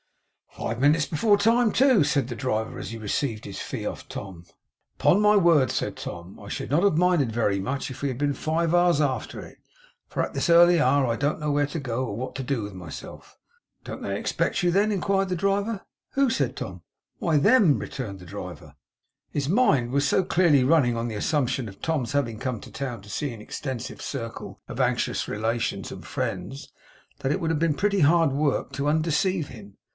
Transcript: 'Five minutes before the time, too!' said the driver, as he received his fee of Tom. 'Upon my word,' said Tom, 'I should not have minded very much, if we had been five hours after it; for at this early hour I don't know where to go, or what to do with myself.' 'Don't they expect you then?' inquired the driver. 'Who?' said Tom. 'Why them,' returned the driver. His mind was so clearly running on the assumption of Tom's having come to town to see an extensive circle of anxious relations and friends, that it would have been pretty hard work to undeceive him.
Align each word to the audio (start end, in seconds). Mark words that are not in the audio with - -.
'Five 0.55 0.79
minutes 0.81 1.05
before 1.05 1.37
the 1.37 1.43
time, 1.43 1.71
too!' 1.71 2.03
said 2.03 2.27
the 2.27 2.35
driver, 2.35 2.77
as 2.79 2.89
he 2.89 2.97
received 2.97 3.45
his 3.45 3.59
fee 3.61 3.85
of 3.85 4.09
Tom. 4.09 4.45
'Upon 4.99 5.21
my 5.21 5.35
word,' 5.37 5.71
said 5.71 5.95
Tom, 5.95 6.39
'I 6.39 6.49
should 6.49 6.71
not 6.71 6.83
have 6.83 6.97
minded 6.97 7.31
very 7.31 7.59
much, 7.59 7.89
if 7.89 8.01
we 8.01 8.09
had 8.09 8.17
been 8.17 8.33
five 8.33 8.73
hours 8.75 8.99
after 8.99 9.39
it; 9.39 9.59
for 10.07 10.21
at 10.23 10.33
this 10.33 10.49
early 10.49 10.79
hour 10.79 11.05
I 11.05 11.15
don't 11.15 11.39
know 11.39 11.51
where 11.51 11.67
to 11.67 11.79
go, 11.79 12.05
or 12.05 12.15
what 12.17 12.35
to 12.35 12.43
do 12.43 12.63
with 12.63 12.73
myself.' 12.73 13.37
'Don't 13.83 14.01
they 14.01 14.19
expect 14.19 14.61
you 14.61 14.71
then?' 14.71 14.91
inquired 14.91 15.29
the 15.29 15.35
driver. 15.35 15.81
'Who?' 16.13 16.29
said 16.31 16.55
Tom. 16.57 16.81
'Why 17.19 17.37
them,' 17.37 17.77
returned 17.79 18.19
the 18.19 18.25
driver. 18.25 18.75
His 19.31 19.47
mind 19.47 19.91
was 19.91 20.07
so 20.07 20.23
clearly 20.23 20.63
running 20.63 20.97
on 20.97 21.07
the 21.07 21.15
assumption 21.15 21.69
of 21.69 21.81
Tom's 21.81 22.11
having 22.11 22.39
come 22.39 22.59
to 22.61 22.71
town 22.71 23.01
to 23.03 23.09
see 23.09 23.31
an 23.33 23.41
extensive 23.41 24.01
circle 24.01 24.59
of 24.67 24.79
anxious 24.81 25.27
relations 25.27 25.91
and 25.91 26.05
friends, 26.05 26.73
that 27.19 27.31
it 27.31 27.39
would 27.39 27.51
have 27.51 27.59
been 27.59 27.73
pretty 27.75 28.01
hard 28.01 28.31
work 28.33 28.73
to 28.73 28.89
undeceive 28.89 29.47
him. 29.47 29.77